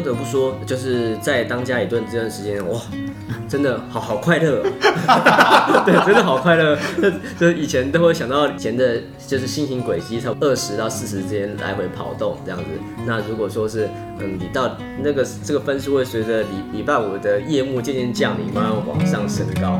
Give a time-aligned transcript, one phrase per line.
[0.00, 2.80] 不得不说，就是在当家里蹲这段时间，哇，
[3.46, 4.62] 真的好好快乐，
[5.84, 6.78] 对，真的好快乐。
[7.38, 8.96] 就以前都会想到以前的，
[9.26, 12.64] 就是心情轨迹，从二十到四十之间来回跑动这样子。
[13.06, 19.78] 那如果说是，嗯，你到那个这个分数会随着礼礼拜五的夜幕渐渐降临，慢慢往上升高。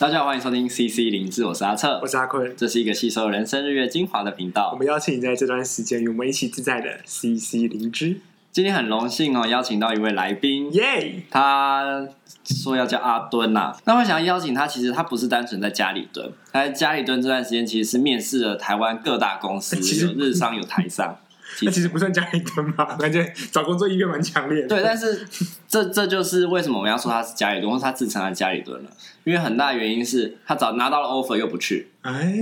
[0.00, 4.70] 大家好，欢迎收听 CC 零智，我是阿策，我是阿坤，这是一个吸收人生日月精华的频道。
[4.72, 8.16] 我们邀请你在这段时间与我们一起自在的 CC 零志。
[8.50, 12.08] 今天很荣幸哦，邀请到一位来宾，耶、他
[12.46, 13.76] 说要叫阿敦呐、啊。
[13.84, 21.14] 那我想要邀请他，其实他不是单纯在家里蹲，他在家里蹲这段时间其实是面试了台湾各大公司，有日商有台商。
[21.62, 24.68] 那其实不算家里蹲吧，感觉找工作意愿蛮强烈的。
[24.68, 25.26] 对，但是
[25.68, 28.90] 这这就是为什么我们要说他是家里蹲，或是他自称他家里蹲了。
[29.24, 32.34] 因为很大的原因是他早拿到了 offer 又不去，哎，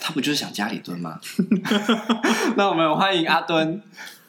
[0.00, 1.18] 他不就是想家里蹲吗？
[2.56, 3.82] 那我们欢迎阿敦。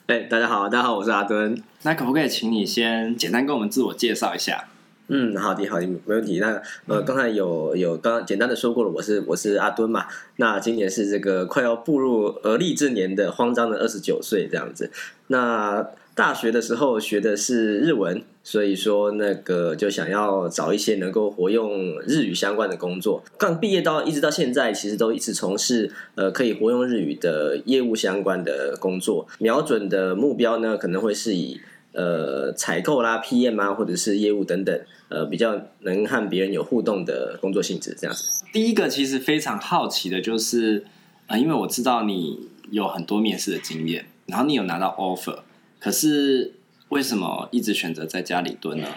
[0.08, 1.61] 哎，大家好，大家好，我是阿敦。
[1.82, 4.66] 那可不可以请你先简单跟我们自我介绍一下？
[5.08, 6.39] 嗯，好的，好的，没问题。
[6.39, 10.06] 那呃，刚才有有刚刚简单的说过了，我是我是阿敦嘛。
[10.38, 14.89] 那今年是这个快要步入而立之年的慌张的二十九岁这样子。
[15.28, 23.23] 那大学的时候学的是日文，所以说那个就想要找一些能够活用日语相关的工作。
[23.38, 29.28] 刚毕业到一直到现在，其实都一直从事呃可以活用日语的业务相关的工作。
[29.38, 31.61] 瞄准的目标呢，可能会是以。
[31.98, 38.44] 呃，采购啦、PM 啊，或者是业务等等，呃，比较能和别人有互动的工作性质，这样子。
[38.52, 40.84] 第一个其实非常好奇的就是，
[41.28, 45.39] 啊、呃，因为我知道你有很多面试的经验，然后你有拿到 offer，
[45.80, 46.53] 可是
[46.89, 48.88] 为什么一直选择在家里蹲呢？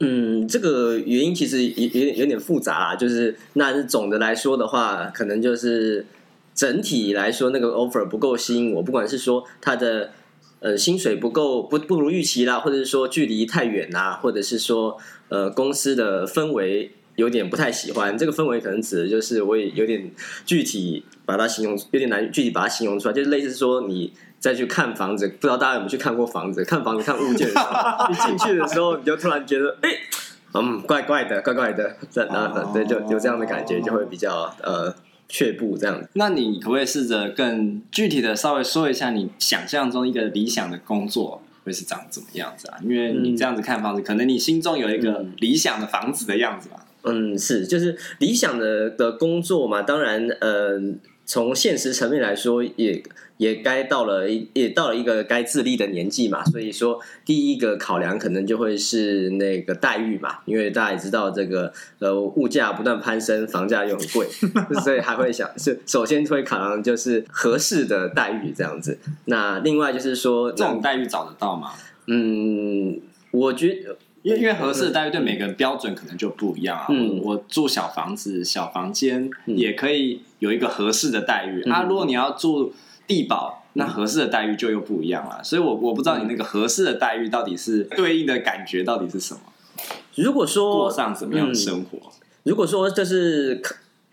[0.00, 6.04] 嗯，这个原因其实有有点有点复杂啊，就是那总的来说的话，可能就是
[6.54, 10.10] 整体来说那个 offer 不够吸引我，不管是说它的。
[10.60, 14.98] 呃，薪水不够，不不如预期啦，或者是说距离太远啦，或者是说
[15.28, 18.18] 呃公司的氛围有点不太喜欢。
[18.18, 20.10] 这个氛围可能指的就是我也有点
[20.44, 26.64] 具体把它形容，有点难具体把它形容出来，就是类似说你再去看房子，不知道大家有没有去看过房子？
[26.64, 29.90] 看房子看物件的时候，一进去的时候你就突然觉得， 哎，
[30.54, 34.92] 嗯，怪怪的，怪怪的，这那那对，就有这样的感觉，就会比较呃。
[35.28, 42.78] 却步这样子，那你可不可以试着更具体的稍微说一下你想象中一个理想的工作会是长怎么样子啊？
[42.82, 46.86] 因为你这样子看房子，嗯、可能你心中有一个理想的房子的样子吧？
[47.02, 49.82] 嗯，是，就是理想的的工作嘛。
[49.82, 50.80] 当然，呃，
[51.28, 53.00] 从现实层面来说也。
[53.38, 64.26] 也该到了一也到了一个该自立的年纪嘛，所以说第一个考量可能就会是那个待遇嘛，因为大家也知道这个呃物价不断攀升，房价又很贵，
[64.82, 68.98] 所以还会想是首先会考量就是合适的待遇这样子。
[69.26, 71.70] 那另外就是说这种待遇找得到吗？
[72.08, 73.00] 嗯，
[73.30, 76.86] 我觉得因为因为合适的待遇对每个人标准可能就不一样啊。
[76.88, 82.72] 嗯，我住小房子小房间也可以有一个合适的待遇，嗯，啊，如果你要住。
[83.08, 89.40] 地保，那合适的待遇就又不一样了，所以我我不知道你那个合适的待遇到底是对应的感觉到底是什么。
[90.14, 92.12] 如果说过上怎么样的生活，嗯，
[92.42, 93.62] 如果说就是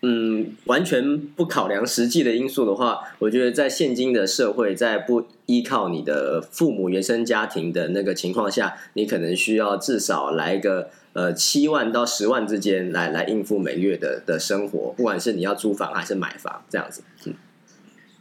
[0.02, 17.02] 嗯完全不考量实际的因素的话，我觉得在现今的社会，在不依靠你的父母原生家庭的那个情况下，你可能需要至少来个呃七万到十万之间来来应付每月的的生活，不管是你要租房还是买房这样子。
[17.24, 17.34] 嗯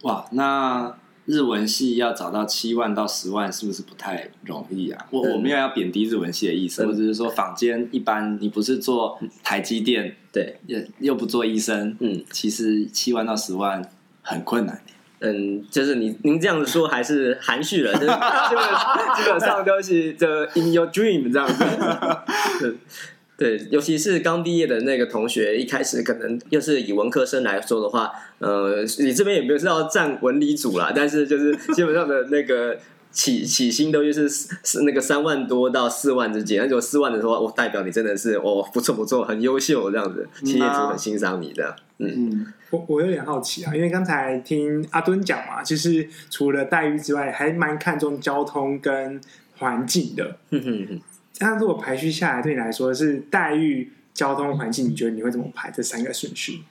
[0.03, 5.05] 哇，那日文系要找到七万到十万，是不是不太容易啊？
[5.09, 13.83] 我我没有要贬低日文系的意思，我只是说坊间一般，你不是做台积电，对，又又不做医生，嗯，其实七万到十万
[14.21, 14.81] 很困难。
[15.19, 18.63] 嗯，就是你您这样子说还是含蓄了，就是基本
[19.17, 22.77] 基本上都是这 in your dream 这样子。
[23.37, 28.09] 对，尤其是刚毕业的那个同学，一开始可能又是以文科生来说的话，
[28.39, 32.77] 呃，你这边也没有是要占文理组啦， 但是就是基本上的那个
[33.11, 41.75] 起起薪都就是是那个三万多到四万之间，那就四万的时候，我代表你真的是哦不错不错，很优秀这样子，企业主很欣赏你的。
[41.97, 49.19] 嗯，嗯我我有点好奇啊，因为刚才听阿敦讲嘛，其实除了待遇之外，还蛮看重交通跟
[49.57, 50.37] 环境的。
[50.51, 51.01] 哼哼哼。
[51.39, 56.61] 那如果排序下来，对你来说是待遇、交通、环境，你觉得你会怎么排这三个顺序？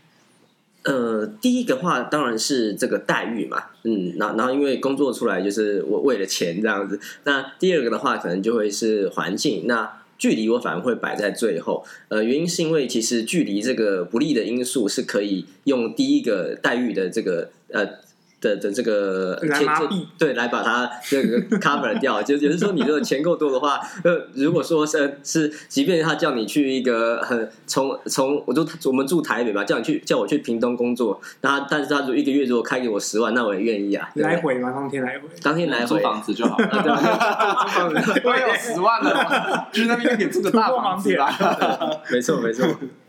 [0.85, 6.99] 呃，第一个话当然是这个待遇嘛，嗯，然后然后因为工作出来就是我为了钱这样子。
[7.25, 9.67] 那第二个的话，可能就会是环境。
[9.67, 11.85] 那距离我反而会摆在最后。
[12.09, 18.05] 呃，原因是因为其实距离这个不利的因素是可以用第一个待遇的这个呃。
[18.45, 22.23] 的的这个来麻痹，对，来把它这个 cover 掉。
[22.23, 34.11] 就是说，你如果钱够多的话，呃，如果说是是，即便他叫你去一个很从从我就我们住台北吧，叫你去叫我去屏东工作，那他但是他如果一个月如果开给我十万，那我也愿意啊。
[34.17, 34.71] 来回嘛？
[34.73, 35.29] 当天来回？
[35.43, 36.67] 当天来回租房子就好了。
[36.69, 41.31] 对，租房子我有十万了， 去那边就可以住个大房子啦。
[42.13, 42.67] 没错，没错。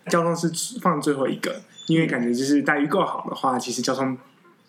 [0.08, 0.50] 交通是
[0.82, 1.54] 放最后一个，
[1.88, 4.18] 因为感觉就是待遇够好的话，其实交通。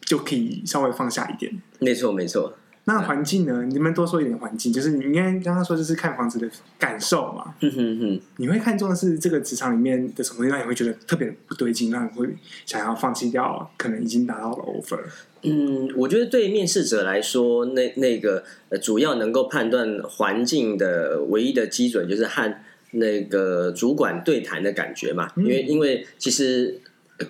[0.06, 1.52] 就可以稍微放下一点。
[1.80, 2.56] 没错，没错。
[2.88, 3.64] 那环境呢？
[3.64, 6.48] 你们多说一点环境，就是你应该刚刚说，就是看房子的
[6.78, 7.52] 感受嘛。
[7.60, 8.20] 哼哼哼。
[8.36, 12.28] 你会看重的是这个职场里面的什么让你会觉得特别不对劲，让你会
[12.64, 15.00] 想要放弃掉可能已经达到了 offer。
[15.42, 18.44] 嗯，我觉得对面试者来说，那那个
[18.80, 22.54] 主要能够判断环境的唯一的基准，就是和
[22.92, 25.28] 那个主管对谈的感觉嘛。
[25.34, 26.80] 因为，因为其实。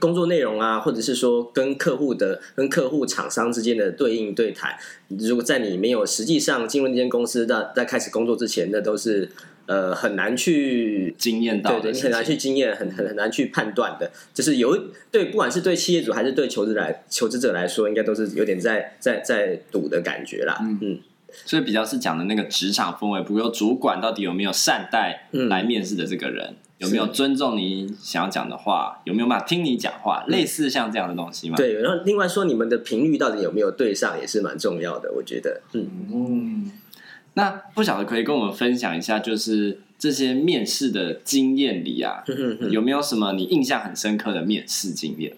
[0.01, 4.77] 工作内容啊，或者是说跟客户的、跟客户厂商之间的对应对谈，
[5.09, 9.31] 如果在你没有实际上进入那间公司在在开始工作之前，那都是
[9.67, 14.11] 呃很难去经验到的，对对，你很难去经验，很很很难去判断的。
[14.35, 14.77] 就是有
[15.13, 20.59] 对，不管是对企业主还是对求职来求职者来说，应该都是有点在在在赌的感觉啦。
[20.63, 20.99] 嗯嗯，
[21.45, 26.49] 所以比较是讲的那个职场氛围，比如说主管到底有没有善待来面试的这个人。
[26.51, 29.01] 嗯有没有尊重你想要讲的话？
[29.05, 30.25] 有没有办法听你讲话？
[30.27, 31.57] 嗯、类似像这样的东西吗？
[31.57, 35.11] 对，然后另外说你们的频率到底有没有对上，也是蛮重要的。
[35.13, 36.71] 我觉得，嗯嗯。
[37.35, 42.25] 那不晓得可以跟我们分享一下，就是这些面试的经验里啊，
[42.71, 45.35] 有没有什么你印象很深刻的面试经验？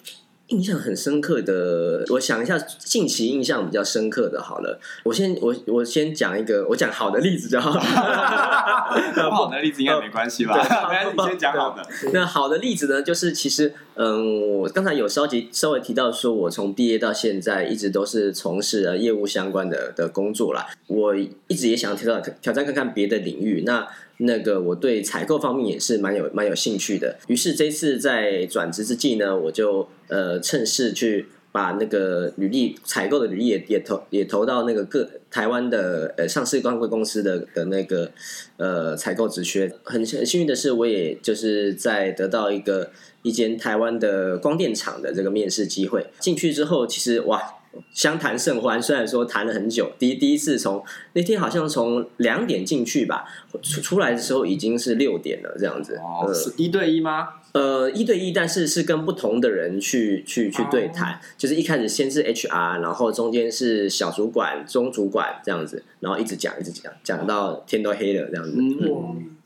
[0.48, 7.80] 印象很深刻的，我想一下，近期印象比较深刻的，好了，我先我我先讲一个，我讲好的例子就好了。
[9.14, 10.54] 不好的例子应该没关系吧？
[10.88, 11.82] 对，你先讲好的。
[12.12, 20.66] 那好的例子呢，就是其实，嗯，我刚才有稍微稍微提到说，我从毕业到现在一直都是从事了业务相关的的工作啦。
[20.86, 23.64] 我一直也想挑战挑战看看别的领域。
[23.66, 23.86] 那
[24.18, 38.10] 那个我对采购方面也是蛮有蛮有兴趣的，于是这次在转职之际呢，我就呃趁势去把那个履历采购的履历也也投也投到那个各台湾的呃上市公公司的的那个
[38.56, 39.72] 呃采购职缺。
[39.84, 42.90] 很很幸运的是，我也就是在得到一个
[43.22, 46.06] 一间台湾的光电厂的这个面试机会。
[46.18, 47.40] 进去之后，其实哇。
[47.90, 50.82] 相谈甚欢，虽然说谈了很久，第第一次从
[51.12, 53.24] 那天好像从两点进去吧，
[53.62, 55.96] 出出来的时候已经是六点了，这样子。
[55.96, 57.28] 哦，呃、是一对一吗？
[57.52, 68.52] 呃，一对一，但是是跟不同的人去去去对谈，哦、就是一开始先是 HR，然后中间是小主管、中主管这样子，然后一直讲一直讲，讲到天都黑了这样子。
[68.58, 68.78] 嗯。
[68.78, 69.37] 嗯那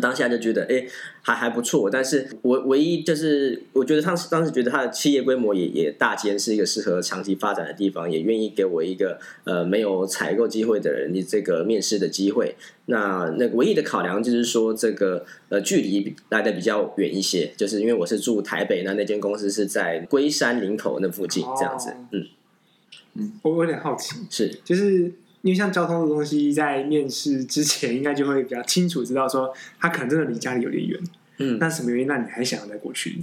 [0.00, 0.88] 当下就觉得，哎、欸，
[1.22, 1.90] 还还不错。
[1.90, 12.54] 但是我唯一就是，我觉得当时当时觉得他的企业规模也也大间，是一个适合长期发展的地方，也愿意给我一个呃没有采购机会的人的这个面试的机会。
[12.86, 21.92] 那那唯一的考量就是说，这个呃距离来的比较远一些，就是因为我是住台北，那那间公司是在龟山林口那附近这样子。
[22.12, 22.26] 嗯
[23.14, 25.12] 嗯，我有点好奇，是就是。
[25.42, 31.00] 因为像交通的东西，在面试之前应该就会比较清楚知道说，他可能真的离家里有点远。
[31.38, 33.22] 嗯，那什么原因那你还想要再过去？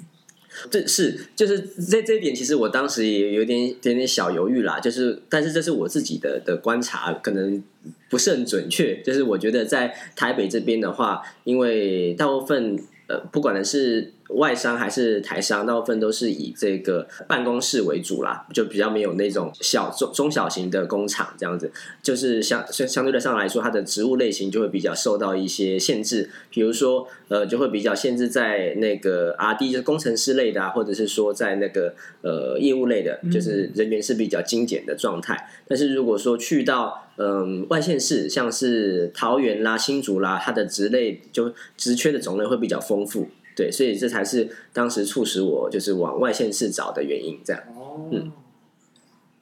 [0.72, 4.80] 这是就是这这一点，其实我当时也有点点点小犹豫啦。
[4.80, 7.64] 就是，但是这是我自己的的观察，可能
[8.10, 9.02] 不是很准确。
[9.04, 14.14] 就是我觉得在台北这边的话，因为大部分呃，不管的是。
[14.30, 21.72] 外商还是台商，大部分都是以这个办公室为主啦，就比较没有那种小中中小型的工厂这样子，
[22.04, 35.50] 就是相相相对的上来说，它的职务类型就会比较受到一些限制，比如说呃，就会比较限制在那个 RD 就是工程师类的啊，或者是说在那个呃业务类的，就是人员是比较精简的状态。
[35.68, 43.30] 但是如果说去到嗯、呃、外县市，像是桃园啦、新竹啦，它的职类就职缺的种类会比较丰富。
[43.58, 47.40] 对，所以这才是当时促使我就是往外县市找的原因。
[47.44, 47.64] 这样，
[48.12, 48.32] 嗯。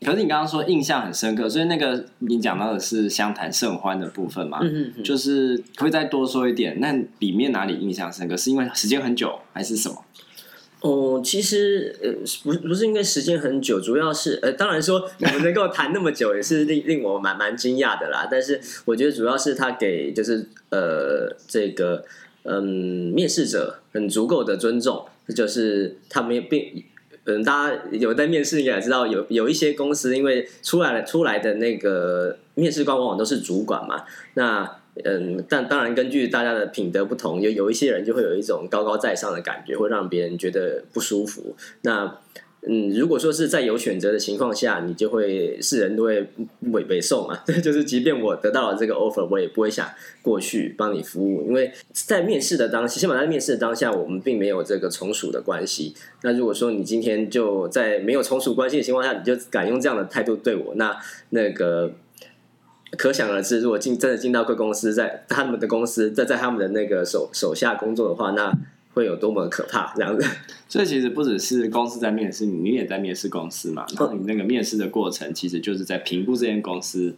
[0.06, 4.60] 可是你刚刚说印象很深刻，所以那个你讲到的是相谈甚欢的部分嘛？
[4.62, 5.04] 嗯嗯嗯。
[5.04, 8.38] 就是可以再多说一点，那里面哪里印象深刻？
[8.38, 10.06] 是因为时间很久，还是什么？
[10.80, 18.28] 哦，其实呃，不不是因为时间很久，主要是呃，当然说你们能够谈那么久，也是令 令我蛮蛮惊讶的啦。
[18.32, 22.06] 但是我觉得主要是他给就是呃这个。
[22.46, 22.64] 嗯，
[23.14, 26.84] 面试者很足够的尊重，这就是他们并
[27.26, 34.06] 嗯，大家有在面试，应该也知道有有一些公司，因为出来了出来的那个面试官往往都是主管嘛。
[34.36, 41.56] 那嗯，但当然根据大家的品德不同，有有一些人就会有一种高高在上的感觉，会让别人觉得不舒服。
[41.82, 42.20] 那
[42.68, 46.20] 嗯，如果说是在有选择的情况下，你就会是人都会
[46.72, 49.88] 委委送嘛， 就是即便我得到了这个 offer，我也不会想
[50.22, 55.94] 过去帮你服务，因为在面试的当，起码在面试的当下，我们并没有这个从属的关系。
[56.24, 60.98] 那如果说你今天就在没有从属关系的情况下，你就敢用这样的态度对我，那
[61.30, 61.94] 那个
[62.98, 68.52] 可想而知，如果进真的进到贵公司，在他们的公司，在在他们的那个手手下工作的话，那。
[68.96, 70.26] 会有多么可怕这样子，
[70.70, 73.86] 所以其实不只是公司在面试你，你也在面试公司嘛。
[73.90, 77.14] 然后你那个面试的过程，其实就是在评估这间公司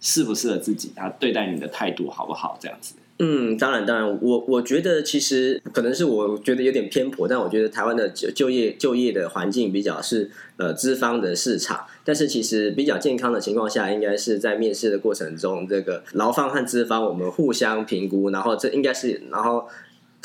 [0.00, 2.94] 适不适合自己，他对待你的态度好不好这样子。
[3.18, 19.66] 嗯，当然，当然，我我觉得其实可能是我觉得有点偏颇，但我觉得台湾的就就业就业的环境比较是呃资方的市场，但是其实比较健康的情况下，应该是在面试的过程中，这个劳方和资方我们互相评估，然后这应该是然后。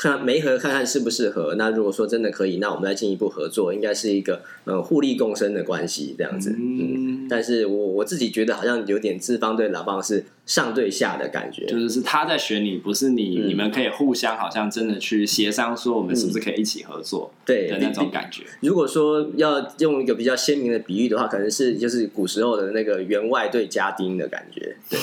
[0.02, 1.54] 看媒合，看看适不适合。
[1.54, 6.56] 那如果说真的可以，那我们再进一步合作，应该是一个呃互利共生的关系这样子。
[6.58, 17.32] 嗯，但是我我自己觉得好像有点资方对劳方是上对下的感觉，就是是他在选你，不是你，嗯、你们可以互相好像真的去协商，说我们是不是可以一起合作？
[17.46, 18.42] 对的那种感觉。
[18.60, 24.76] 如果说要用一个比较鲜明的比喻的话，可能是就是古时候的那个员外对家丁的感觉。
[24.90, 24.98] 对，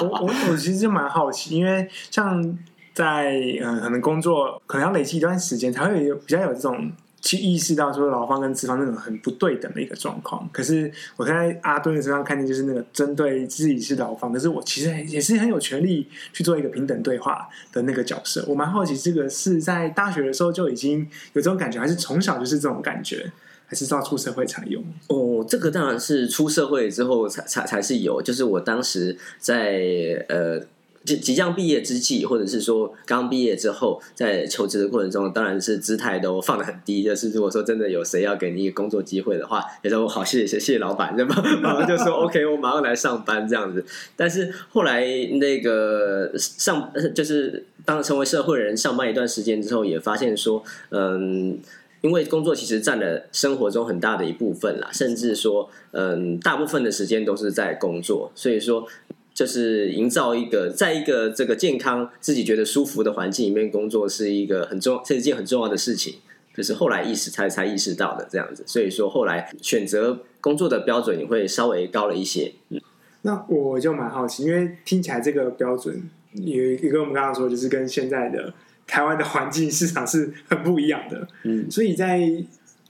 [0.00, 2.58] 我我我其实就蛮好奇，因为像。
[2.94, 10.48] 在嗯，可能工作可能要累积一段时间，才会有比较有这种去意识到说劳方跟资方那种很不对等的一个状况。
[10.52, 18.44] 可是我在阿敦的身上看见，就是那个针对自己是劳方，可是我其实也是很有权利去做一个平等对话的那个角色。
[18.48, 21.00] 我蛮好奇，这个是在大学的时候就已经
[21.32, 23.30] 有这种感觉，还是从小就是这种感觉，
[23.66, 24.82] 还是到出社会才有？
[25.06, 28.20] 哦，这个当然是出社会之后才才才是有。
[28.20, 30.60] 就是我当时在呃。
[31.04, 37.02] 即即将毕业之际，或者是说刚毕业之后，在求职的过程中，当然是姿态都放得很低。
[37.02, 41.42] 就是如果说真的有谁要给你一个工作机会的话，也说好谢谢谢谢老板，对吧？
[41.62, 43.84] 然后就说 OK，我马上来上班这样子。
[44.16, 51.58] 但是后来那个上就是当成为社会人，上班一段时间之后，也发现说，嗯，
[52.00, 58.86] 因为工作其实占了生活中很大的一部分啦，甚至说，嗯，大部分的时间都是在工作，所以说。
[59.34, 66.16] 就是营造一个，在一个这个健康、自己觉得舒服的环境里面工作，是一个很重，是一件很重要的事情。
[66.54, 72.52] 就是后来意识才才意识到的这样子，所以说后来选择工作的标准也会稍微高了一些。
[72.68, 72.78] 嗯，
[73.22, 78.52] 那我就蛮好奇，因为听起来这个标准有也跟我们刚刚说，就是跟现在的
[78.86, 81.26] 台湾的环境市场是很不一样的。
[81.44, 82.20] 嗯，所以在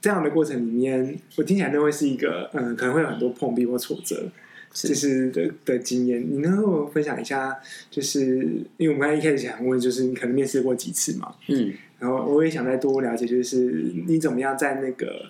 [0.01, 4.25] 这样的过程里面，我听起来都会是一个嗯，可能会有很多碰壁或挫折。
[4.73, 7.55] 就是的的经验，你能和我分享一下？
[7.91, 8.37] 就是
[8.77, 11.35] 因为我们刚才一开始想问，就是你可能面试过几次嘛？
[11.47, 15.27] 嗯，然后我也想再多了解，就是你怎么样在那个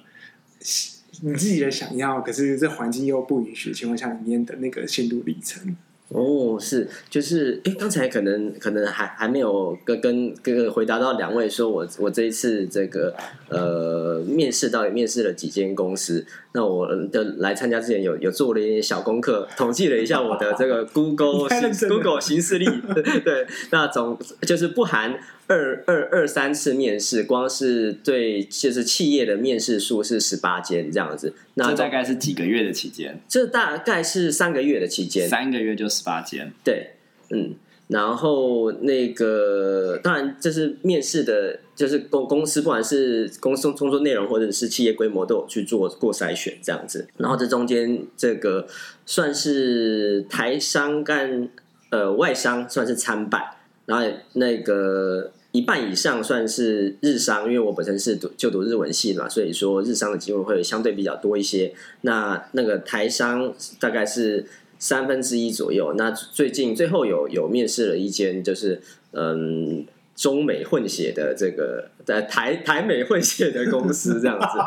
[1.21, 5.75] 你自己的想要，可是这环境又不允许的情况下里面的那个心路历程。
[6.09, 13.15] 哦，是，就是，哎，刚才可能可能还还没有跟跟跟回答到两位说我我这一次这个
[13.49, 16.23] 呃面试到底面试了几间公司。
[16.55, 21.47] 那我的来参加之前有有做了一点小功课，统计了一下我的这个 Google
[21.89, 22.65] Google 形势力，
[23.25, 31.33] 对，那总就是不含二二二三次面试，光是对就是企业的面试数是十八间这样子。
[31.55, 33.19] 那这大概是几个月的期间？
[33.27, 36.51] 这大概是三个月的期间，三个月就十八间。
[36.63, 36.91] 对，
[37.29, 37.55] 嗯。
[37.89, 47.05] 然后那个当然，这是面试的，就是公公司，不管是公司工作内容或者是企业规模，都有去做过筛选这样子。
[47.17, 48.65] 然后这中间这个
[49.05, 51.49] 算是台商干
[51.89, 53.43] 呃外商算是参半，
[53.85, 61.73] 然后那个一半以上算是日商，因为我本身是读就读日文系嘛，所以说日商的机会会相对比较多一些。
[62.01, 64.45] 那那个台商大概是。
[64.79, 65.93] 三分之一左右。
[65.95, 68.81] 那最近最后有有面试了一间，就是
[69.13, 74.57] 嗯中美混血的这个在台台美混血的公司这样子，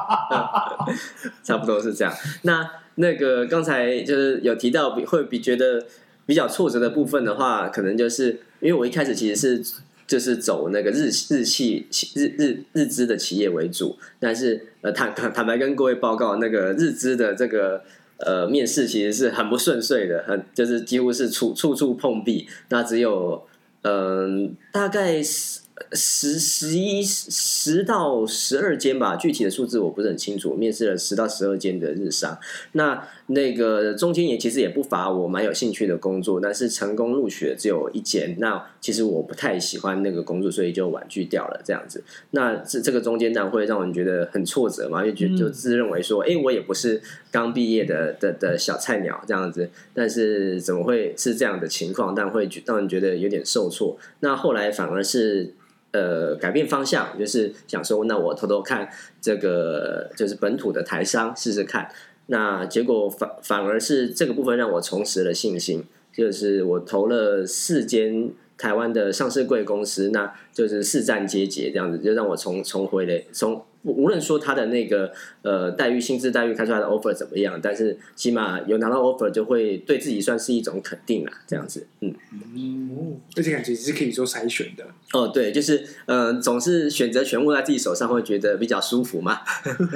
[1.44, 2.10] 差不多是这样。
[2.44, 5.84] 那那个刚才就是有提到比会比觉得
[6.24, 9.72] 比较挫折的部分的话，可能就是因为我一开始其实是
[10.06, 17.82] 就是走那个日日企日日日资的企业为主，但是呃坦坦坦白跟各位报告，那个日资的这个。
[18.18, 22.48] 呃，面试其实是很不顺遂的，很就是几乎是处处处碰壁。
[22.70, 23.46] 那只有
[23.82, 25.60] 嗯、大概十
[25.92, 30.54] 十十一十到十二间吧，具体的数字我不是很清楚。
[30.54, 32.38] 面试了十到十二间的日商，
[32.72, 38.36] 那那个中间也其实也不乏我蛮有兴趣的工作，但是成功录取的只有一间。
[38.38, 42.04] 那其实我不太喜欢那个工作，所以就婉拒掉了这样子。
[42.30, 52.14] 那这这个中间当然会让人觉得很挫折嘛，就觉就就自认为说，哎、欸，我也不是刚毕业的的的小菜鸟这样子，但是怎么会是这样的情况？
[52.14, 53.98] 但会让人觉得有点受挫。
[54.20, 55.54] 那后来反而是。
[55.92, 58.86] 呃，改变方向就是想说，那我偷偷看
[59.18, 61.88] 这个，就是本土的台商试试看。
[62.26, 73.62] 那结果反反而是这个部分让我重拾了信心，就是我投了四间台湾的上市贵公司，那就是四战皆捷这样子，就让我重重回了从。
[73.82, 82.12] 无论说他的那个呃待遇、薪资待遇开出来的 offer 怎么样，但是起码有拿到 offer 就会对自己算是一种肯定啦，这样子，嗯，
[82.56, 84.84] 嗯，而且感觉是可以做筛选的。
[85.12, 89.38] 哦，对，就是嗯、呃，总是选择权握在自己手上，会觉得比较舒服嘛。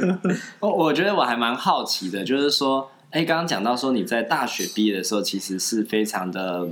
[0.60, 6.68] 哦，我觉得我还蛮好奇的，就是说，哎，刚刚讲到说你在大学毕业的时候，其实是非常的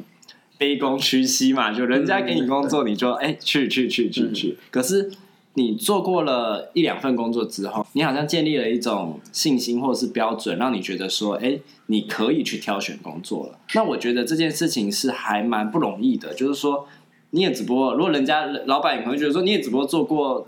[0.58, 5.10] 卑躬屈膝嘛，就人家给你工作，你就哎去去去去去，可是。
[5.54, 13.58] 你做过了一两份工作之后，你好像建立了一种信心或者是标准，让你觉得说，哎，你可以去挑选工作了。
[13.74, 16.86] 那我觉得这件事情是还蛮不容易的，就是说，
[17.30, 20.46] 你也只不过，如果人家老板也可能会觉得说，你也只不过做过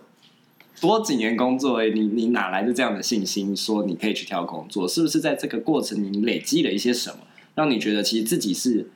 [0.81, 4.87] 多几年工作，哎，你你哪来的这样的信心，说你可以去挑工作？
[4.87, 7.17] 是不是在这个过程你累积了一些什么，
[7.57, 8.89] 让你觉得其实自己是？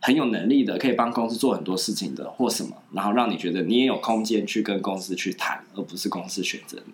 [0.00, 6.92] 很有能力的，可以帮公司做很多事情的，或什么，然后让你觉得你也有空间去跟公司去谈，而不是公司选择你。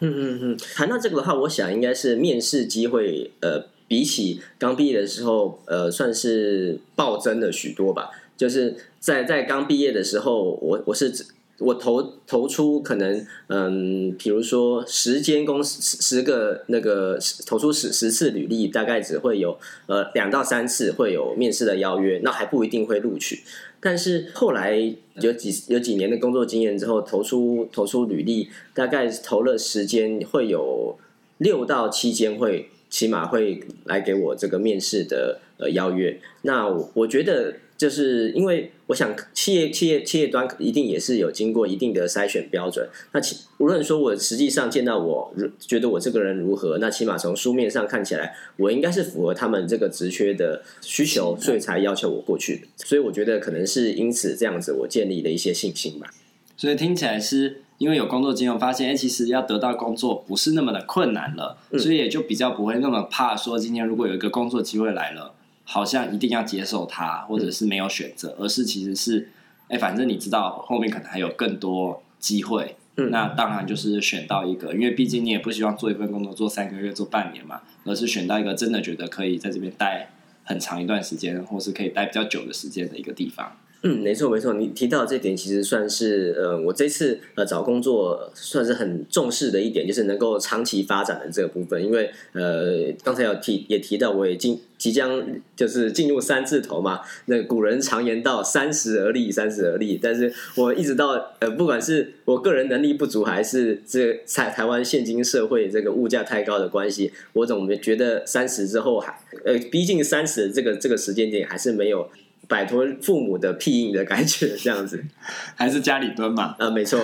[0.00, 8.10] 嗯嗯嗯，谈到这个的话，我想应该是面试机会，呃，比起刚毕业的时候，呃，算是暴增了许多吧。
[8.36, 11.26] 就是在在刚毕业的时候，我我是。
[11.58, 19.56] 我投投出可能，嗯，比如说十间公司，十个那个投出十十次履历，大概只会有
[19.86, 23.44] 呃两到三次会有面试的邀约，那还不一定会录取。
[23.80, 24.76] 但是后来
[25.20, 30.98] 有几有几年的工作经验之后，投出投出履历，大概投了十间，会有
[31.38, 36.18] 六到七间会起码会来给我这个面试的呃邀约。
[36.42, 37.54] 那我，我觉得。
[37.76, 42.88] 就是因为我想企业企业企业端一定也是有经过一定的筛选标准。
[43.12, 52.66] 那其无论说我实际上见到我觉得我这个人如何，那起码从书面上看起来，我应该是符合他们这个职缺的需求，所以才要求我过去的。
[52.76, 56.08] 所以我觉得可能是因此这样子，我建立了一些信心吧。
[56.56, 65.34] 所以听起来是因为有工作经验，发现哎，其实要得到工作不是那么的困难了，所以也就比较不会那么怕说今天如果有一个工作机会来了。
[65.64, 69.30] 好像一定要接受它，或者是没有选择，而是其实是，
[69.68, 80.10] 哎，反正你知道后面可能还有更多机会，嗯，那当然就是选到一个，因为毕竟你也不希望做一份工作做三个月、做半年嘛，而是选到一个真的觉得可以在这边待
[80.44, 83.56] 很长一段时间，或是可以待比较久的时间的一个地方。
[83.86, 91.84] 嗯，没错没错，你提到这点其实算是呃，我这次呃找工作算是很重视的一点，就是能够长期发展的这个部分。
[91.84, 95.22] 因为呃，刚才有提也提到，我已经即将
[95.54, 97.00] 就是进入三字头嘛。
[97.26, 112.08] 那古人常言道“三十而立，三十而立”，但是我一直到呃，不管是我个人能力不足，还是这在台湾现今社会这个物价太高的关系，我总觉得三十之后还呃，毕竟三十这个这个时间点还是没有。
[112.48, 115.04] 摆脱父母的庇荫的感觉，这样子，
[115.56, 116.54] 还是家里蹲嘛？
[116.58, 116.98] 啊，没错。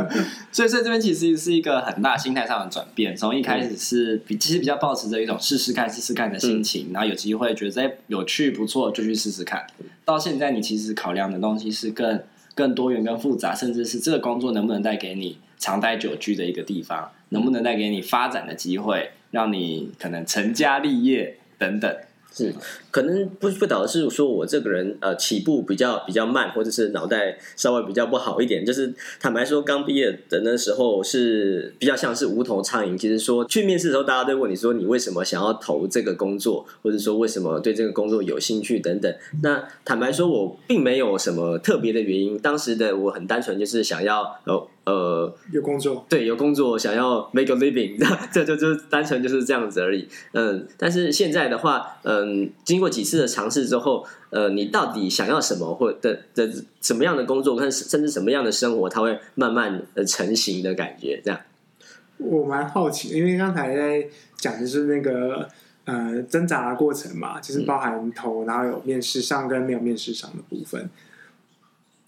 [0.52, 3.16] 所以在这边其实是一个很大心态上的转变。
[3.16, 9.66] 从一开始是比其实比较抱持着一种试试看、试试看的心情，嗯、然后有机会觉得哎有趣不错，就去试试看。
[10.04, 12.20] 到现在你其实考量的东西是更
[12.54, 21.96] 更多元、更复杂，甚至是这个工作能不能带给你长待久居的一个地方，能不能带给你发展的机会，让你可能成家立业等等。
[22.34, 22.54] 是，
[22.92, 28.64] 可能不不导致说我这个人呃起步比较比较慢，或者是脑袋稍微比较不好一点。
[28.64, 32.96] 就是坦白说，刚毕业的那时候是比较像是无头苍蝇。
[32.96, 39.12] 其实说去面试的时候，大家都问你说你为什么想要投这个工作，或者说为什么对这个工作有兴趣等等。
[39.42, 42.38] 那坦白说，我并没有什么特别的原因。
[42.38, 44.68] 当时的我很单纯，就是想要呃。
[44.84, 47.96] 呃，有工作，对，有工作，想要 make a living，
[48.32, 50.08] 这 就就单纯就是这样子而已。
[50.32, 61.22] 嗯，但是现在的话，嗯，经过几次的尝试之后，呃，你到底想要什么，或的的什么样的工作，跟甚至什么样的生活，它会慢慢的成型的感觉。
[61.24, 61.40] 这样，
[62.18, 65.48] 我蛮好奇，因为刚才在讲的是那个
[65.84, 70.90] 呃挣扎的过程嘛，就是包含投，然后有面试上跟没有面试上的部分。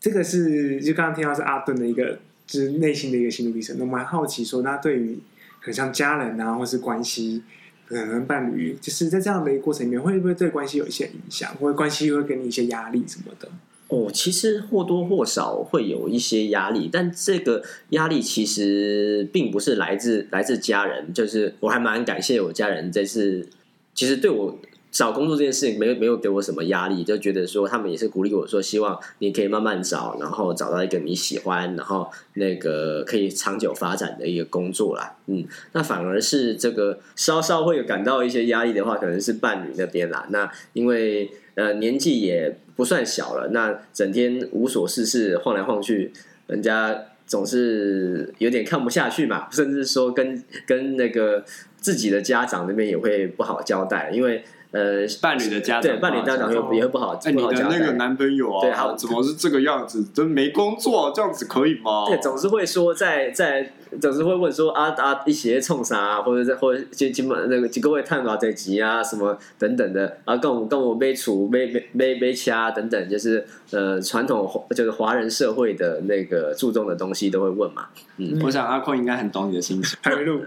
[0.01, 3.77] 这个是就刚刚听到是阿顿的一个就是内心的一个心路历程。
[3.79, 5.19] 那我蛮好奇说，那对于
[5.61, 7.43] 很像家人啊，或是关系，
[7.87, 13.49] 可能伴侣，就是在这样的一个过程里面，会不会对关系有一些影响，或者关系会给你一些压力什么的？
[13.89, 23.49] 哦，其实或多或少会有一些压力，但这个压力其实并不是来自来自家人，就是我还蛮感谢我家人这次，
[23.95, 24.59] 其实对我。
[24.95, 35.17] 找工作这件事情没有没有给我什么压力，就觉得说他们也是鼓励我说，希望你可以慢慢找，然后找到一个你喜欢，然后那个可以长久发展的一个工作啦。
[35.27, 40.29] 嗯，那反而是这个稍稍会有感到一些压力的话，可能是伴侣那边啦。
[40.31, 46.13] 那因为呃年纪也不算小了，那整天无所事事晃来晃去，
[46.47, 51.45] 人家总是有点看不下去嘛，甚至说跟跟那个
[51.81, 54.45] 自己的家长那边也会不好交代，因为。
[54.75, 57.19] 呃，伴侣的家长对伴侣家长也也会不好。
[57.25, 60.05] 哎，你的那个男朋友啊，对，好，怎么是这个样子？
[60.13, 62.07] 真没工作，这样子可以吗？
[62.09, 63.73] 对，总是会说在在。
[64.01, 77.87] 总是会问说啊啊，一些冲啥、啊，或者在或者就基本那个几个位探讨这集啊什么等等的啊，跟我跟我没处没没没没掐等等，就是呃传统就是华人社会的那个注重的东西都会问嘛。
[78.17, 79.97] 嗯，我想阿坤应该很懂你的心情。
[80.03, 80.41] 还没录。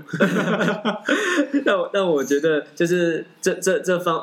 [1.63, 4.16] 那我那我觉得就是这这这方。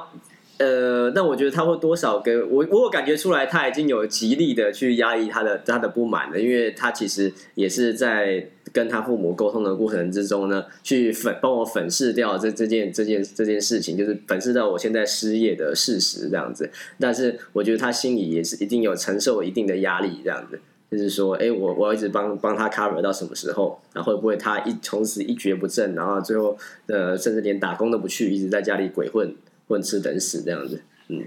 [0.58, 16.70] 呃，那我觉得他会多少给我，我有感觉出来，他已经有极力的去压抑他的他的不满了，因为他其实也是在跟他父母沟通的过程之中呢，去粉帮我粉饰掉这这件这件这件事情，就是粉饰到我现在失业的事实这样子。
[17.00, 20.60] 但是我觉得他心里也是一定有承受一定的压力这样子，
[20.92, 23.80] 就是说，哎，我我要一直帮帮他 cover 到什么时候？
[23.92, 29.34] 然后会不会他一从此一蹶不振，然后最后呃，甚至连打工都不去，一直在家里鬼混？
[29.66, 31.24] 混吃等死这样子，嗯，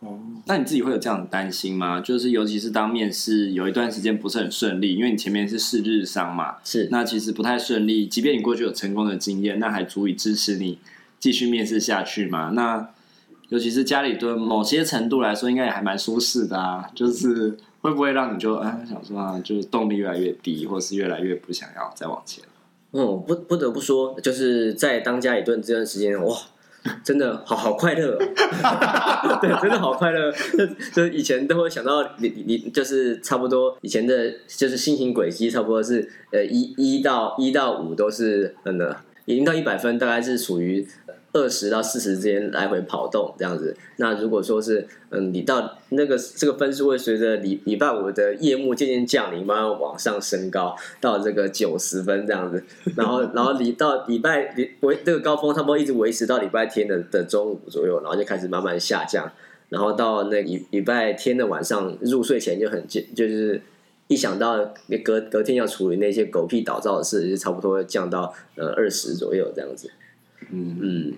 [0.00, 2.00] 哦，那你自己会有这样的担心吗？
[2.00, 8.06] 就是尤其是当面试有一段时间不是很顺利，因为你前面是试日商嘛，是那其实不太顺利。
[8.06, 10.78] 即便你过去有成功的经验，那还足以支持你
[11.18, 12.52] 继续面试下去吗？
[12.54, 12.88] 那
[13.48, 16.88] 尤其是家里蹲，某些程度来说，应该也还蛮舒适的啊。
[16.94, 22.44] 就是会不会让你就啊想说啊，就是动力越来越低，或是越来越不想要再往前？
[22.92, 26.36] 嗯，不不得不说，就是在当家里蹲这段时间，哇。
[27.04, 28.16] 真的好好快乐，
[29.40, 30.32] 对，真的好快乐。
[30.94, 40.86] 就以前都会想到你你就是差不多以前的，就是心情轨迹差不多是呃一一到一到五都是嗯的，零到一百分大概是属于。
[41.32, 52.64] 二十到四十之间来回跑动这样子，那如果说是嗯，你到那个这个分数会随着礼礼拜五的夜幕渐渐降临，慢慢往上升高到这个九十分这样子，
[52.96, 59.30] 然后 然后礼到礼拜礼维这个高峰差不多一直维持到礼拜天的的中午左右，然后就开始慢慢下降，
[59.68, 63.60] 然后到那礼礼拜天的晚上入睡前就很就是
[64.06, 69.90] 一想到你隔隔天要处理那些狗屁倒灶的事，就差不多会降到呃二十左右这样子。
[70.50, 71.12] 嗯嗯，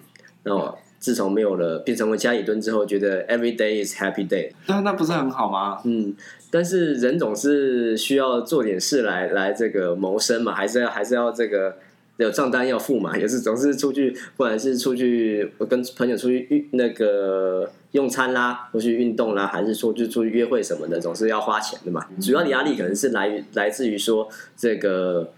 [0.44, 4.50] 那我自从没有了变成为家里蹲之后，觉得 every day is happy day。
[4.66, 5.78] 那那不是很好吗？
[5.84, 6.14] 嗯，
[6.50, 11.76] 但是人总是需要做点事来来这个谋生嘛，还是要还是要这个
[12.18, 22.06] 有账单要付嘛，也是总是出去，不管是出去跟朋友出去运那个用餐啦，或去运动啦，还是说就出去约会什么的，总是要花钱的嘛。
[22.20, 25.32] 主要的压力可能是来于来自于说这个。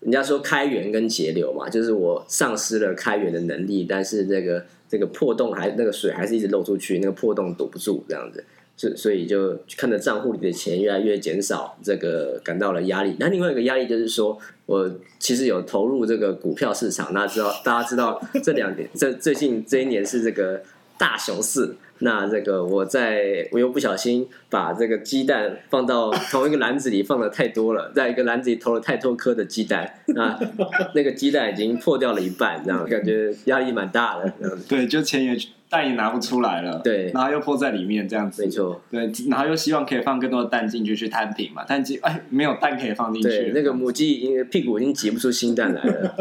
[0.00, 8.44] 人家说开源跟节流嘛，就是我丧失了开源的能力，但是那个这个破洞还那个水还是一直漏出去，那个破洞堵不住这样子，
[8.76, 13.16] 所所以就看着账户里的钱越来越减少，这个感到了压力。
[13.18, 20.62] 那另外一个压力就是说，我其实有投入这个股票市场，那知道大家知道这两年这最近这一年是这个
[20.98, 21.76] 大熊市。
[22.00, 30.38] 那这个我在我又不小心把这个鸡蛋放到同一个篮子里放的太多了，在一个篮子里投了太多颗的鸡蛋，那
[30.94, 34.32] 那个鸡蛋已经破掉了一半，这样感觉压力蛮大的。
[34.68, 35.36] 对，就钱也。
[35.70, 46.14] 蛋也拿不出来了，对，然后又破在里面这样子，没错，对，然后又希望可以放更多的蛋进去去摊平嘛，但鸡哎没有蛋可以放进去，那个母鸡已经屁股已经挤不出新蛋来了，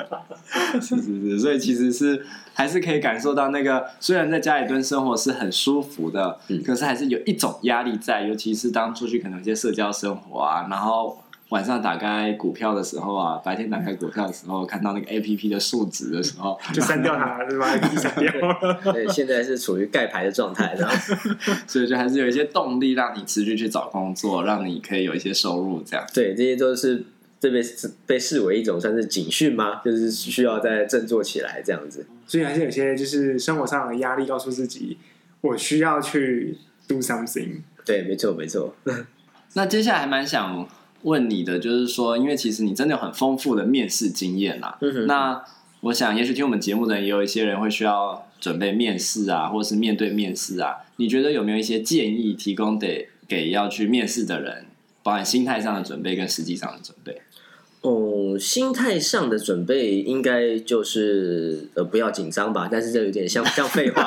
[0.80, 11.18] 是是是，所以其实是还是可以感受到那个虽然在家里蹲生活是很舒服的，嗯，可是还是有一种压力在，尤其是当出去可能有些社交生活啊，然后。
[11.54, 18.92] 晚上打开股票的时候啊，白天打开股票的时候，看到那个 A P P 的数值的时候，就删掉它了， 是吧删掉了。
[18.92, 20.96] 对，现在是处于盖牌的状态，然 后
[21.68, 26.04] 所以就还是有一些动力让你持续去找工作，让你可以有一些收入，这样。
[26.12, 27.04] 对，这些都是
[27.38, 27.60] 这被
[28.04, 29.80] 被视为一种算是警讯吗？
[29.84, 32.04] 就是需要再振作起来这样子。
[32.26, 34.98] 所以还是有些就是生活上的压力，告诉自己
[35.40, 37.60] 我需要去 do something。
[37.84, 38.74] 对，没错，没错。
[39.54, 40.66] 那接下来还蛮想
[41.04, 44.76] 问你的，就是说，因为其实你真的有很丰富的面试经验啦。
[44.80, 45.06] 嗯哼。
[45.06, 45.42] 那
[45.80, 50.76] 我想，也许听我们节目的人也有一些人会需要准备面试啊，或者是面对面试啊。
[50.96, 54.66] 你觉得有没有一些建议提供给给要去面试的人，
[55.02, 57.20] 包含心态上的准备跟实际上的准备？
[57.82, 64.02] 哦，心态上的准备应该就是呃不要紧张吧，但是这有点像 像废话，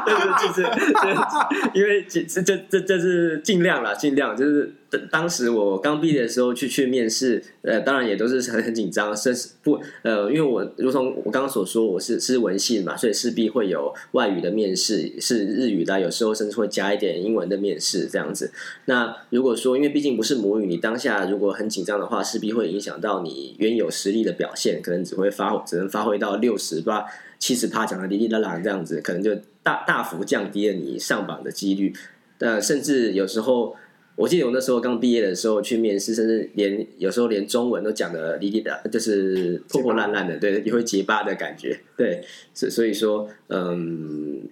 [0.40, 0.62] 就是
[1.78, 4.76] 因为这这这这是尽量啦，尽量就是。
[5.10, 18.52] 当时我刚毕业的时候去去面试，呃，当然也都是很很紧张，甚至不呃，因为我如同我刚刚所说，我是是文系嘛，所以势必会有外语的面试，是日语的，有时候甚至会加一点英文的面试这样子。
[18.84, 27.06] 那如果说因为毕竟不是母语，你当下如果很紧张的话，势必会影响到你原有实力的表现，可能只会发只能发挥到六十八
[27.38, 31.94] 七十趴，讲的哩哩啦啦这样子，可能就大大幅降低了你上榜的几率。
[32.40, 33.74] 呃，甚至有时候。
[34.22, 44.42] 我记得我那时候刚毕业的时候去面试，甚至连有时候连中文都讲的哩哩的，就是破破烂烂的，对，也会结巴的感觉，对，所所以说，嗯，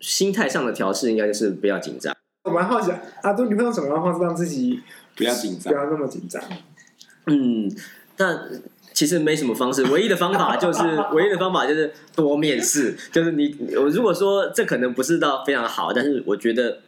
[0.00, 2.16] 心态上的调试应该就是不要紧张。
[2.44, 4.80] 我蛮好奇，啊都，你会用什么样的方式让自己
[5.14, 6.42] 不要紧张，不要那么紧张？
[7.26, 7.70] 嗯，
[8.16, 8.48] 但
[8.94, 10.80] 其实没什么方式，唯一的方法就是
[11.12, 16.78] 唯一的方法就是多面试，就是你，我如果说这可能不是到非常好，但是我觉得。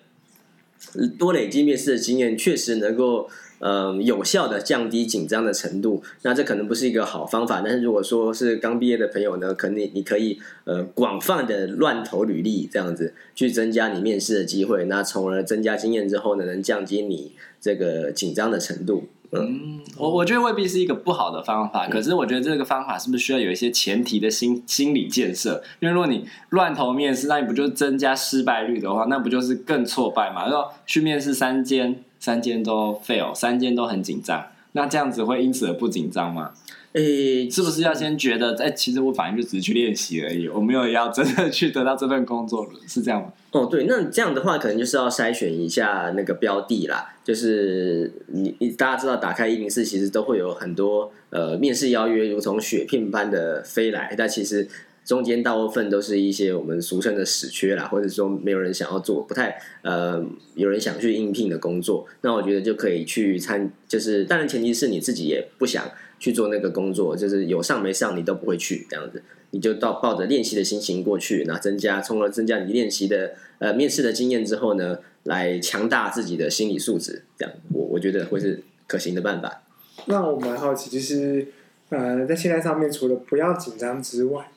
[1.18, 6.02] 多累积面试的经验，确实能够呃有效的降低紧张的程度。
[6.22, 14.86] 那这可能不是一个好方法，但是如果说是刚毕业的朋友呢，可能，你可以呃广泛的乱投履历，这样子去增加你面试的机会。
[14.86, 19.04] 那从而增加经验之后呢，能降低你这个紧张的程度。
[19.32, 25.62] 嗯，我我觉得未必是一个不好的方法，可是我觉得这个方法是不是需要有一些前提的心心理建设？
[25.78, 30.48] 因为如果你乱投面试，那你不就增加失败率的话，那不就是更挫败嘛？
[30.48, 36.50] 然后去面试三间，三间都 fail，三间都很紧张，那这样子会因此而不紧张吗？
[36.92, 43.32] 诶、欸，是不是要先觉得，哎、欸，其实我反正就只是去练习而已，我没有要真的去得到这份工作，是这样吗？
[43.52, 47.14] 哦，对，那这样的话，可能就是要筛选一下那个标的啦。
[47.22, 54.12] 就是你，你大家知道，打开一零四，其实都会有很多呃面试邀约，如同雪片般的飞来。
[54.18, 54.66] 但其实
[55.04, 60.20] 中间大部分都是一些我们俗称的死缺啦，或者说没有人想要做，不太呃
[60.56, 62.04] 有人想去应聘的工作。
[62.22, 65.88] 那我觉得就可以去参，就是当然前提是你自己也不想。
[66.20, 79.62] 去做那个工作，就是有上没上你都不会去这样子，你就到抱着练习的心情过去，那增加，从而增加你练习的呃面试的经验之后呢，来强大自己的心理素质，这样我我觉得会是可行的办法。
[80.04, 81.48] 那我蛮好奇，就是
[81.88, 84.52] 呃在心态上面，除了不要紧张之外，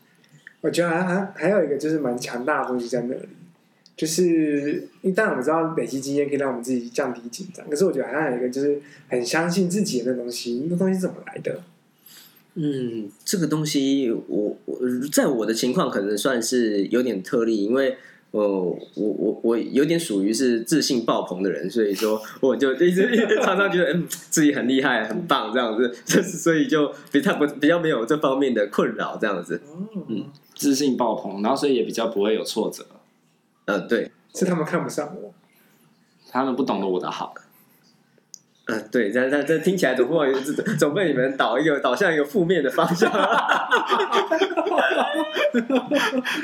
[0.62, 3.30] 我觉得还还还有一个就是蛮强大的东西在那里。
[3.96, 11.62] 就是，当然我们知道累积经验可以让我们自己降低紧张，可是我觉得好像有一个就是很相信自己的那东西，那东西是怎么来的？
[12.56, 14.80] 嗯，这个东西我我
[15.12, 17.96] 在我的情况可能算是有点特例，因为
[18.32, 23.08] 呃我我我有点属于是自信爆棚的人，所以说我就一直
[23.44, 29.62] 常常觉得嗯自己很厉害很棒这样子，就是所以就比较不比较没有这方面的困扰这样子。
[30.10, 30.26] 嗯，
[30.56, 32.84] 自信爆棚，然后所以也比较不会有挫折。
[33.66, 35.34] 呃，对，是他们看不上我，
[36.30, 37.34] 他们不懂得我的好。
[38.66, 40.34] 嗯、呃，对，这这这听起来总会
[40.78, 43.12] 总被你们导一个导向一个负面的方向。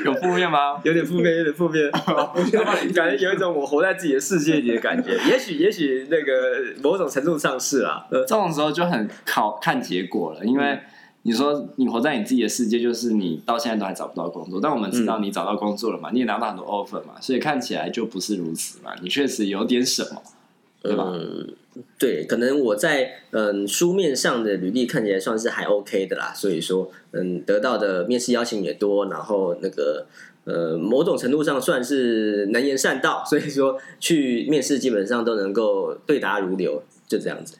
[0.04, 0.80] 有负面吗？
[0.84, 1.90] 有点负面，有点负面。
[2.94, 5.12] 感觉有一种我活在自己的世界里的感觉。
[5.26, 6.32] 也许，也许那个
[6.82, 8.06] 某种程度上是啊。
[8.10, 10.80] 这种时候就很考看结果了，因为。
[11.22, 16.10] 你说你活在你自己的世界，就是你到现在都还找不到工作，但我们知道你找到工作了嘛？
[16.10, 18.92] 嗯、你也拿到很多 offer 嘛，所以看起来就不是如此嘛。
[19.02, 20.22] 你确实有点什么，
[20.82, 21.12] 对吧？
[21.12, 21.46] 嗯，
[21.98, 30.06] 对，可能我在嗯书面上的履历看起来算是还 OK 的啦，所以说嗯得到的面试邀请也多，然后那个
[30.44, 37.56] 呃某种程度上算是能言善道，所以说去面试基本上都能够对答如流，就这样子。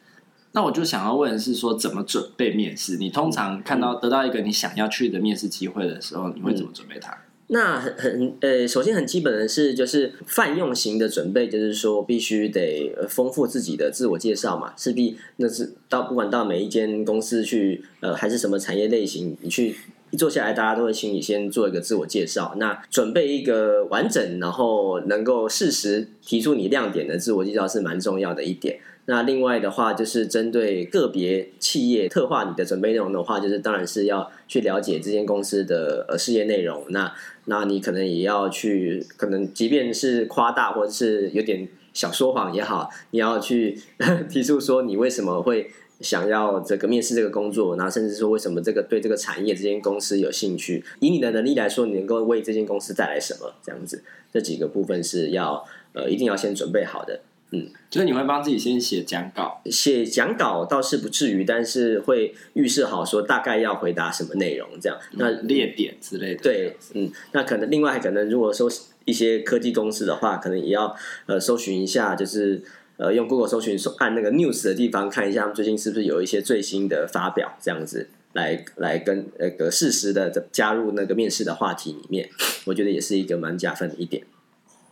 [0.52, 2.96] 那我就想要问的是说，怎么准备面试？
[2.96, 7.16] 你通常看到得到一个你想要去的面试机会的时候，你会怎么准备它？
[7.52, 19.74] 那很很呃，首先很基本的是，就是泛用型的准备，就是说必须得丰富自己的自我介绍嘛，势必那是到不管到每一间公司去，呃，还是什么产业类型，你去
[20.10, 22.54] 一坐下来，大家都会请你先做一个自我介绍。
[22.56, 28.78] 那准备一个完整，然后能够适时提出你亮点的自我介绍是蛮重要的一点。
[29.06, 36.84] 那另外的话，就是针对个别企业特化你的准备内容的话，就是当然是要去了解这间公司的呃事业内容。
[36.90, 37.12] 那
[37.46, 43.76] 那你可能也要去，可能即便是夸大或者是有点小说谎也好，你要去
[44.30, 53.52] 提出说你为什么会想要这个面试这个工作，然后甚至说为什么这个对这个产业这间公司有兴趣，以你的能力来说，你能够为这间公司带来什么？
[53.60, 57.20] 这样子，这几个部分是要呃一定要先准备好的。
[57.52, 66.42] 嗯，就是你会帮自己先写讲稿，写讲稿倒是不至于，但是会预设好说大概要回答什么内容，这样那列点之类的。
[66.44, 68.70] 对，嗯，那可能另外可能如果说
[69.04, 70.94] 一些科技公司的话，可能也要
[71.26, 72.62] 呃搜寻一下，就是
[72.98, 82.30] 呃用 Google 搜寻按那个 News 的地方看一下，他们最近是不是有一些最新的发表，这样子来来跟那个适时的加入那个面试的话题里面，
[82.66, 84.22] 我觉得也是一个蛮加分的一点。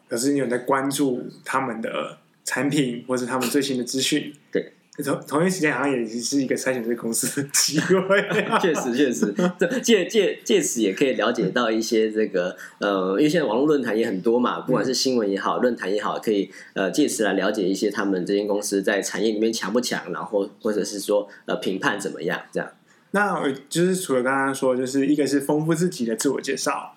[0.08, 2.18] 可是你有在关注他们的？
[2.48, 4.72] 产品或者他们最新的资讯，对，
[5.04, 7.98] 同同一时间好像也是一个筛选这个公司的机会。
[8.58, 22.70] 确实，确实，这借借借此也可以了解到一些这个呃，因为现在网络论坛也很多嘛，不管是新闻也好，论坛也好，可以呃借此来了解一些他们这间公司在产业里面强不强，然后或者是说呃评判怎么样这样。
[23.10, 26.96] 那就是除了刚刚说，就是一个是丰富自己的自我介绍，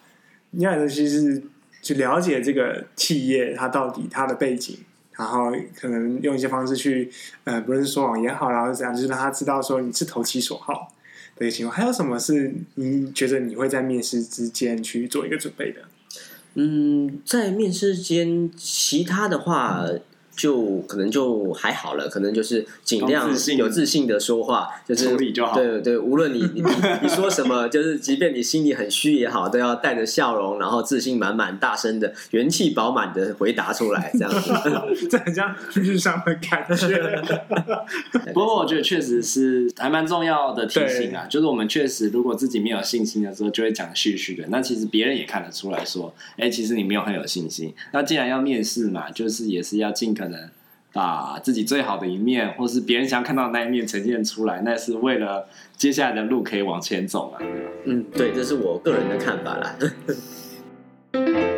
[0.51, 1.43] 另外的其实是
[1.81, 4.77] 去了解这个企业它到底它的背景。
[5.13, 7.11] 然后可能用一些方式去，
[7.43, 10.93] 呃，不论是说谎也好，然后怎样，就是让他知道说你是投其所好
[11.35, 11.75] 的一个情况。
[11.75, 15.81] 还有什么是你觉得你会在面试之间去做一个准备的？
[16.55, 19.85] 嗯，在面试间，其他的话。
[20.41, 25.15] 嗯就可能就还好了，可能就是尽量有自信的说话，就是
[25.53, 26.63] 对对，无论你 你
[27.03, 37.21] 你说什么，就是即便你心里很虚也好，都要带着笑容，然后自信满满、大声的、元气饱满的回答出来，这样子， 这很像日上的感觉。
[38.33, 44.47] 不过我觉得确实是还蛮重要的提醒啊，就是我们确实如果自己没有信心的时候，就会讲絮絮的。
[44.49, 47.71] 那其实别人也看得出来说，哎，其实你没有很有信心。
[47.93, 50.30] 那既然要面试嘛，就是也是要尽可能。
[50.93, 57.37] 把自己最好的一面，或是别人想看到的那一面呈现出来，那是为了接下来的路可以往前走嘛。
[57.85, 59.75] 嗯，对，这是我个人的看法啦。